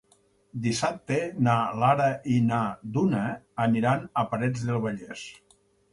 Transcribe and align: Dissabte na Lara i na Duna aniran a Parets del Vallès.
Dissabte 0.61 1.17
na 1.47 1.57
Lara 1.83 2.07
i 2.35 2.37
na 2.47 2.63
Duna 2.97 3.21
aniran 3.67 4.09
a 4.23 4.25
Parets 4.33 4.69
del 4.71 4.85
Vallès. 4.87 5.29